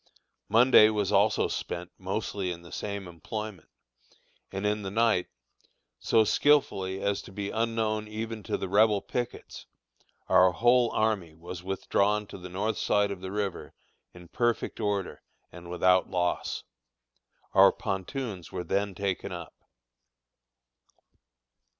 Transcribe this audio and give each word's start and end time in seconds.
Monday 0.49 0.89
was 0.89 1.11
also 1.11 1.47
spent 1.47 1.91
mostly 1.99 2.51
in 2.51 2.63
the 2.63 2.71
same 2.71 3.07
employment, 3.07 3.69
and 4.51 4.65
in 4.65 4.81
the 4.81 4.89
night, 4.89 5.27
so 5.99 6.23
skilfully 6.23 6.99
as 6.99 7.21
to 7.21 7.31
be 7.31 7.51
unknown 7.51 8.07
even 8.07 8.41
to 8.41 8.57
the 8.57 8.67
Rebel 8.67 9.03
pickets, 9.03 9.67
our 10.27 10.53
whole 10.53 10.89
army 10.89 11.35
was 11.35 11.61
withdrawn 11.61 12.25
to 12.25 12.39
the 12.39 12.49
north 12.49 12.79
side 12.79 13.11
of 13.11 13.21
the 13.21 13.31
river 13.31 13.75
in 14.11 14.27
perfect 14.27 14.79
order 14.79 15.21
and 15.51 15.69
without 15.69 16.09
loss. 16.09 16.63
Our 17.53 17.71
pontoons 17.71 18.51
were 18.51 18.63
then 18.63 18.95
taken 18.95 19.31
up. 19.31 19.53